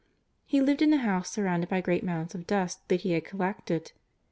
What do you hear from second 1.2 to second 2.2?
surrounded by great